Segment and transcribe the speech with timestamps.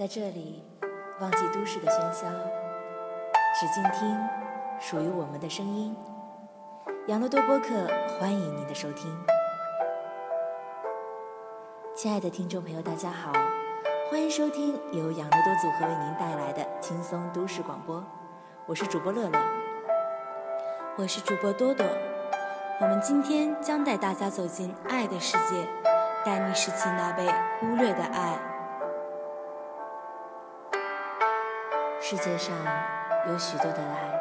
[0.00, 0.64] 在这里，
[1.20, 2.26] 忘记都市的喧嚣，
[3.60, 4.18] 只静听
[4.80, 5.94] 属于我们的声音。
[7.08, 7.86] 养乐多播客，
[8.18, 9.14] 欢迎您的收听。
[11.94, 13.30] 亲爱的听众朋友，大家好，
[14.10, 18.02] 欢迎收听由养乐多组合为您带来的轻松都市广播，
[18.64, 19.38] 我是主播乐乐，
[20.96, 21.84] 我是主播多多。
[22.80, 25.68] 我们今天将带大家走进爱的世界，
[26.24, 27.26] 带你拾起那被
[27.60, 28.49] 忽略的爱。
[32.10, 32.56] 世界上
[33.28, 34.20] 有许多的爱，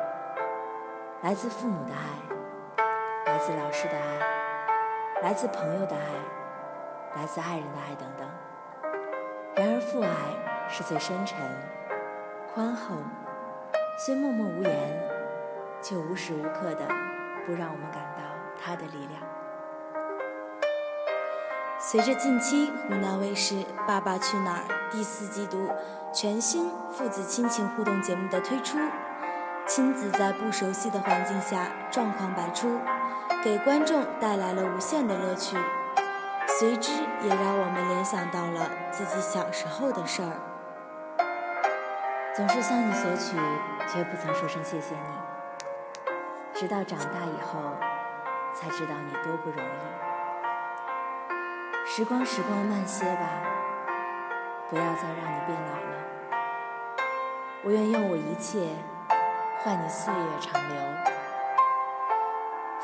[1.23, 8.29] 来自父母的爱，来自老师的爱，来自朋友的爱，来自爱人的爱等等。
[9.55, 11.39] 然而父爱是最深沉、
[12.53, 12.93] 宽厚，
[13.97, 15.09] 虽默默无言，
[15.81, 16.85] 却无时无刻的
[17.47, 18.21] 不让我们感到
[18.63, 19.19] 他的力量。
[21.81, 23.55] 随着近期湖南卫视
[23.87, 25.71] 《爸爸去哪儿》第四季度
[26.13, 28.77] 全新父子亲情互动节目的推出，
[29.65, 32.77] 亲子在不熟悉的环境下状况百出，
[33.41, 35.55] 给观众带来了无限的乐趣，
[36.59, 40.35] 随之也让我们联想到了自己小时候的事儿。
[42.35, 43.37] 总是向你索取，
[43.87, 47.61] 却不曾说声谢谢你，直到长大以后，
[48.53, 50.08] 才知道你多不容易。
[51.91, 53.27] 时光，时光，慢些吧，
[54.69, 56.05] 不要再让你变老了。
[57.63, 58.59] 我愿用我一切
[59.57, 60.77] 换你岁月长流。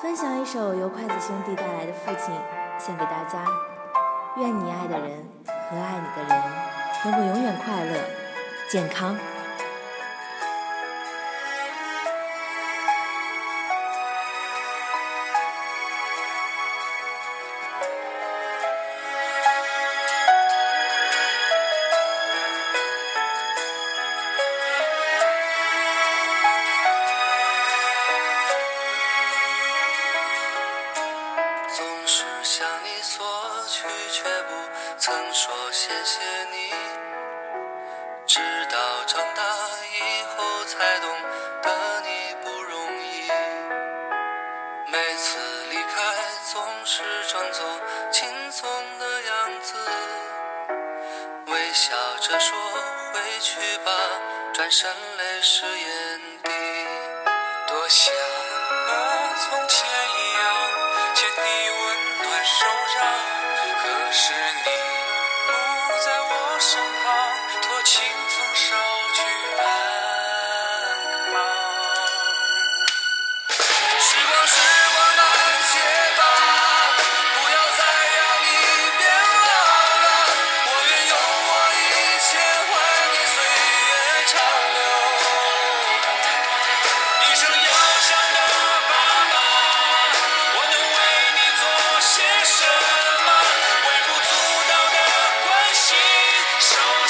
[0.02, 2.34] 分享一首由筷子兄弟带来的《父亲》，
[2.80, 3.45] 献给大家。
[4.38, 5.23] 愿你爱的人
[5.69, 6.44] 和爱你的人
[7.06, 8.02] 能够永远快乐、
[8.67, 9.16] 健康。
[46.47, 47.66] 总是装作
[48.11, 48.69] 轻松
[49.00, 49.73] 的样子
[51.47, 52.56] 微笑着说
[53.11, 53.91] 回去吧
[54.53, 56.51] 转身泪湿眼底。
[57.67, 58.94] 多想和
[59.39, 60.45] 从前一样
[61.16, 63.01] 牵你温暖手掌
[63.81, 64.33] 可是
[64.66, 64.94] 你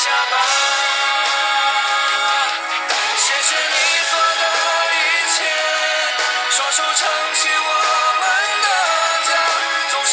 [0.06, 0.34] 家吧。
[3.18, 3.76] 谢谢你
[4.12, 4.44] 做的
[4.94, 4.96] 一
[5.34, 5.38] 切，
[6.52, 7.02] 双手撑
[7.34, 7.72] 起我
[8.22, 8.24] 们
[8.62, 8.68] 的
[9.26, 9.30] 家，
[9.90, 10.12] 总是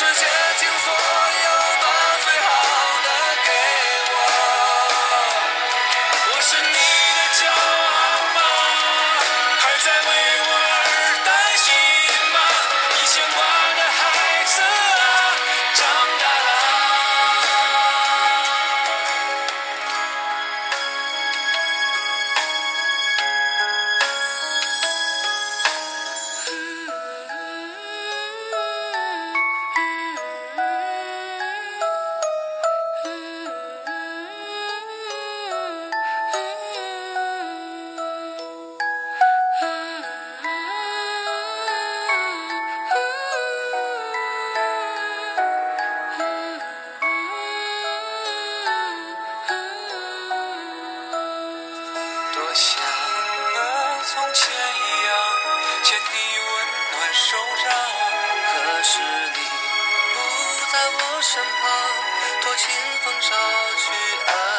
[63.01, 63.31] 放手
[63.79, 63.93] 去
[64.27, 64.52] 爱。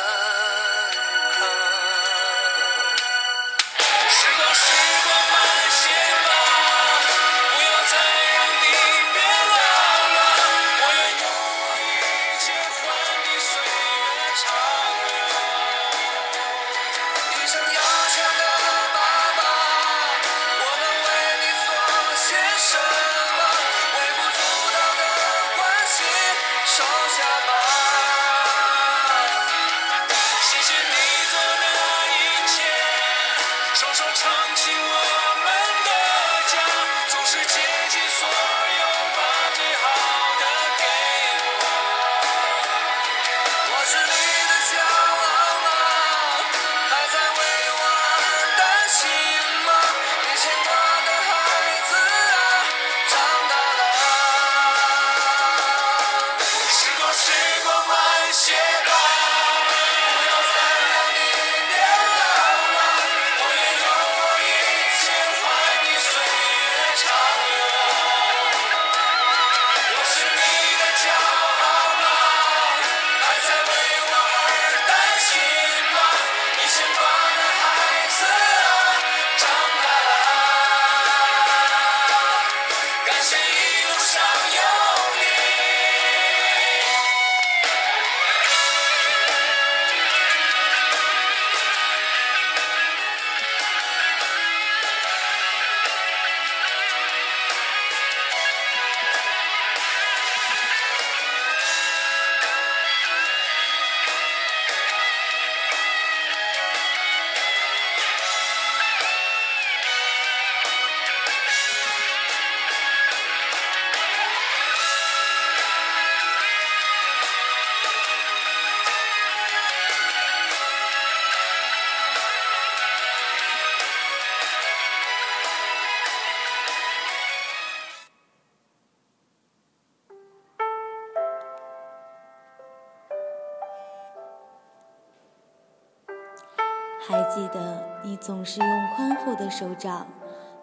[137.33, 140.05] 记得你总是用宽厚的手掌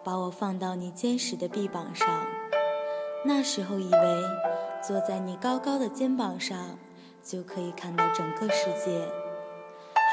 [0.05, 2.07] 把我放到你坚实的臂膀上，
[3.25, 4.23] 那时候以为
[4.81, 6.57] 坐在你高高的肩膀上
[7.21, 9.05] 就可以看到整个世界。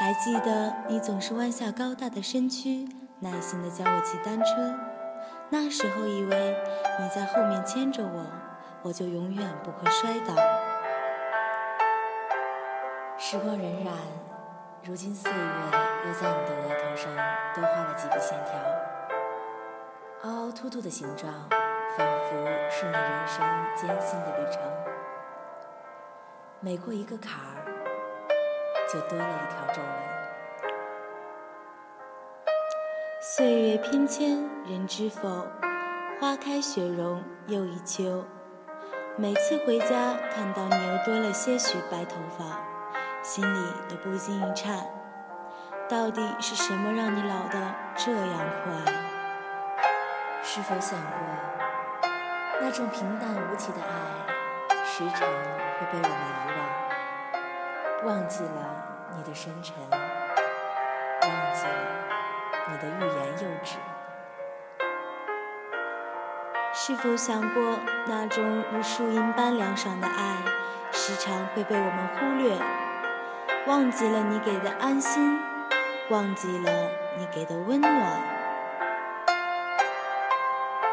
[0.01, 2.85] 还记得你总是弯下高大的身躯，
[3.21, 4.77] 耐心地教我骑单车，
[5.49, 6.57] 那时候以为
[6.99, 8.25] 你在后面牵着我，
[8.83, 10.35] 我就永远不会摔倒。
[13.17, 13.91] 时光荏苒，
[14.83, 15.37] 如今岁月。
[16.05, 17.13] 又在你的额头上
[17.53, 18.53] 多画了几笔线条，
[20.23, 21.31] 凹凹凸凸的形状，
[21.97, 23.45] 仿佛是你人生
[23.75, 24.61] 艰辛的旅程。
[26.61, 27.61] 每过一个坎儿，
[28.91, 29.89] 就多了一条皱纹。
[33.21, 35.45] 岁月偏跹，人知否？
[36.19, 38.25] 花开雪融又一秋。
[39.17, 42.45] 每次回家看到你又多了些许白头发，
[43.29, 44.75] 心里都不禁一颤。
[45.87, 47.59] 到底是什么让你老得
[47.95, 48.91] 这样快？
[50.41, 52.09] 是否想过，
[52.59, 56.41] 那种平淡无奇的爱，时常会被我们遗
[58.01, 58.49] 忘，忘记了
[59.15, 61.71] 你的深沉，忘记了
[62.67, 63.77] 你的欲言又止。
[66.73, 67.77] 是否想过，
[68.07, 70.37] 那种如树荫般凉爽的爱，
[70.91, 72.57] 时常会被我们忽略，
[73.67, 75.39] 忘记了你给的安心。
[76.09, 76.71] 忘记了
[77.19, 77.93] 你给的温暖，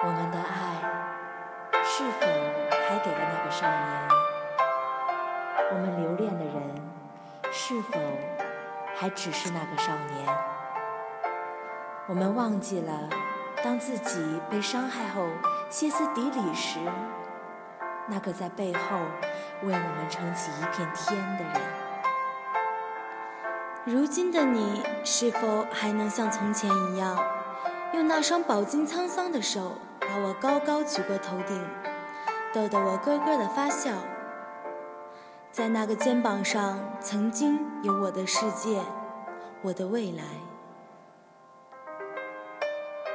[0.04, 0.76] 我们的爱
[1.82, 2.26] 是否
[2.86, 4.08] 还给了那个少年？
[5.72, 6.54] 我们留恋的人
[7.50, 7.99] 是否
[8.94, 10.28] 还只是那个少年？
[12.08, 13.08] 我们忘记了，
[13.64, 15.26] 当自己被伤害后
[15.70, 16.78] 歇斯底里时，
[18.06, 18.99] 那个在背后
[19.62, 21.86] 为我们撑起一片天的人。
[23.87, 27.16] 如今的你，是否还能像从前一样，
[27.93, 31.64] 用那双饱经沧桑的手把我高高举过头顶，
[32.52, 33.93] 逗得我咯咯的发笑？
[35.52, 38.83] 在那个肩膀上，曾经有我的世界，
[39.62, 40.25] 我的未来。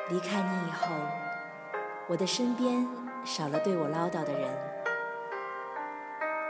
[0.08, 0.88] 离开你以后，
[2.08, 2.88] 我的身边
[3.26, 4.58] 少了对我唠叨的人，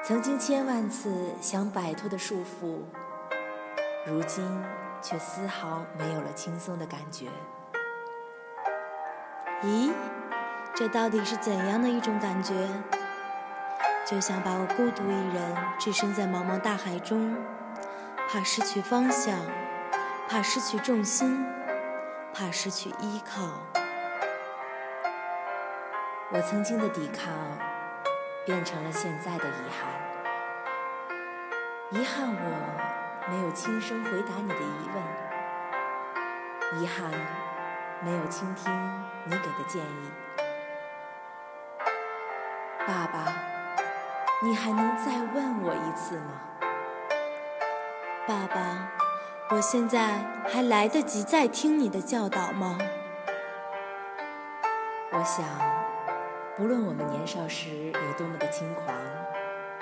[0.04, 1.12] 曾经千万次
[1.42, 2.84] 想摆脱的束缚。
[4.04, 4.44] 如今
[5.00, 7.28] 却丝毫没有了轻松的感觉。
[9.64, 9.92] 咦，
[10.74, 12.68] 这到底是怎样的一种感觉？
[14.04, 17.38] 就像把我孤独一人置身在茫茫大海中，
[18.28, 19.38] 怕失去方向，
[20.28, 21.46] 怕失去重心，
[22.34, 23.62] 怕失去依靠。
[26.32, 27.32] 我曾经的抵抗，
[28.48, 29.88] 变成了现在的遗憾。
[31.92, 33.01] 遗憾我。
[33.30, 37.12] 没有轻声回答你的疑问，遗憾
[38.04, 38.74] 没有倾听
[39.26, 40.12] 你给的建议。
[42.88, 43.34] 爸爸，
[44.44, 46.42] 你还能再问我一次吗？
[48.28, 48.90] 爸爸，
[49.52, 52.78] 我现在还来得及再听你的教导吗？
[55.14, 55.46] 我想，
[56.58, 58.88] 不论我们年少时有多么的轻狂，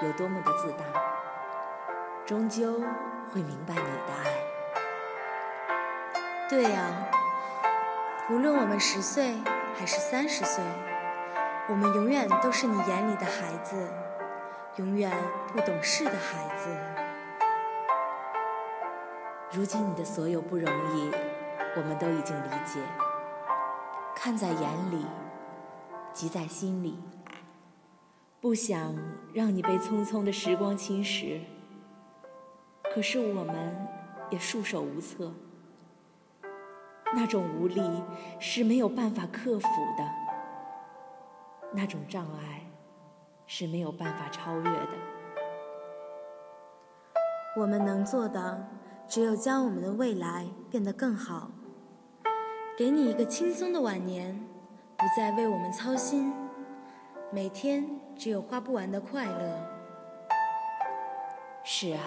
[0.01, 0.83] 有多么的自大，
[2.25, 2.83] 终究。
[3.31, 4.23] 会明白你的爱。
[6.49, 6.81] 对呀，
[8.29, 9.35] 无论我们十岁
[9.75, 10.63] 还是三十岁，
[11.67, 13.87] 我们永远都是你眼里的孩子，
[14.77, 15.11] 永远
[15.53, 16.69] 不懂事的孩子。
[19.51, 21.11] 如今你的所有不容易，
[21.75, 22.79] 我们都已经理解，
[24.15, 25.05] 看在眼里，
[26.13, 26.99] 急在心里，
[28.41, 28.95] 不想
[29.33, 31.41] 让你被匆匆的时光侵蚀。
[32.91, 33.87] 可是我们
[34.31, 35.31] 也束手无策，
[37.13, 37.81] 那种无力
[38.39, 40.03] 是没有办法克服的，
[41.71, 42.65] 那种障碍
[43.45, 44.97] 是没有办法超越的。
[47.55, 48.67] 我们能做的，
[49.07, 51.51] 只有将我们的未来变得更好，
[52.75, 54.43] 给你一个轻松的晚年，
[54.97, 56.33] 不再为我们操心，
[57.31, 59.63] 每天只有花不完的快乐。
[61.63, 62.01] 是啊。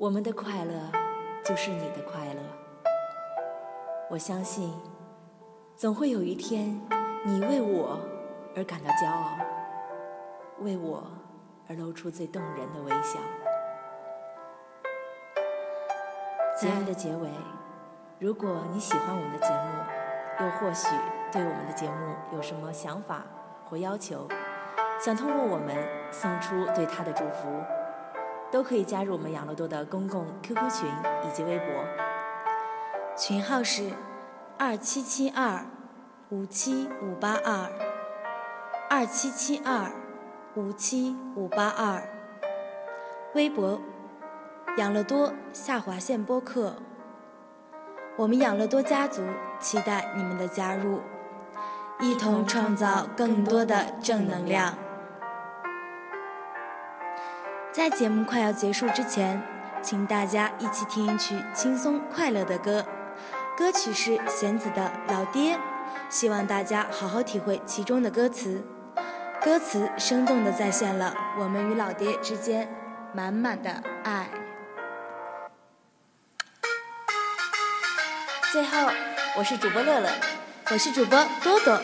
[0.00, 0.72] 我们的快乐
[1.44, 2.40] 就是你的快乐。
[4.08, 4.72] 我相信，
[5.76, 6.80] 总会有一天，
[7.22, 8.00] 你为我
[8.56, 9.36] 而感到骄傲，
[10.60, 11.06] 为我
[11.68, 13.20] 而露出最动人的微笑。
[16.58, 17.28] 节目的结尾，
[18.18, 20.88] 如果你喜欢我们的节目，又或许
[21.30, 23.26] 对我们的节目有什么想法
[23.68, 24.26] 或要求，
[24.98, 25.76] 想通过我们
[26.10, 27.48] 送出对他的祝福。
[28.50, 30.88] 都可以加入我们养乐多的公共 QQ 群
[31.24, 31.66] 以及微博，
[33.16, 33.92] 群号是
[34.58, 35.64] 二七七二
[36.30, 37.70] 五七五八二
[38.88, 39.90] 二七七二
[40.54, 42.02] 五七五八二。
[43.34, 43.80] 微博
[44.76, 46.74] 养乐多下划线播客。
[48.16, 49.22] 我们养乐多家族
[49.60, 51.00] 期待你们的加入，
[52.00, 54.74] 一同创造更多的正能量。
[57.80, 59.42] 在节目快要结束之前，
[59.82, 62.84] 请大家一起听一曲轻松快乐的歌，
[63.56, 65.56] 歌曲是弦子的《老爹》，
[66.10, 68.62] 希望大家好好体会其中的歌词，
[69.42, 72.68] 歌词生动地再现了我们与老爹之间
[73.14, 74.28] 满满的爱。
[78.52, 78.90] 最后，
[79.38, 80.10] 我是主播乐乐，
[80.70, 81.80] 我是主播多多，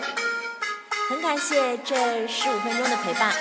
[1.09, 3.33] 很感谢这十五分钟的陪伴，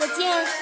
[0.00, 0.57] 再见。